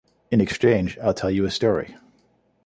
In 0.31 0.41
exchange, 0.41 0.97
I'll 0.97 1.13
tell 1.13 1.29
you 1.29 1.45
a 1.45 1.51
story. 1.51 1.95